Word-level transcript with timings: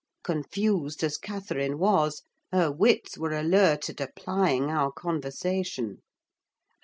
Confused 0.23 1.03
as 1.03 1.19
Catherine 1.19 1.77
was, 1.77 2.23
her 2.51 2.71
wits 2.71 3.19
were 3.19 3.33
alert 3.33 3.87
at 3.87 4.01
applying 4.01 4.71
our 4.71 4.91
conversation. 4.91 6.01